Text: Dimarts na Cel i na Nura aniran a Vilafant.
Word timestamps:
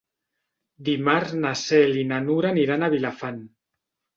Dimarts 0.87 1.35
na 1.43 1.51
Cel 1.65 1.93
i 1.99 2.07
na 2.13 2.19
Nura 2.25 2.53
aniran 2.55 2.87
a 2.87 2.91
Vilafant. 2.99 3.43